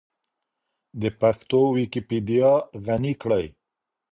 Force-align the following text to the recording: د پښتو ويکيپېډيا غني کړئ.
د 1.01 1.03
پښتو 1.21 1.59
ويکيپېډيا 1.75 2.51
غني 2.85 3.13
کړئ. 3.21 3.45